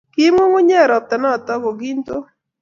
[0.13, 2.15] Kiib ng'ung'unyek robta noto ko kinto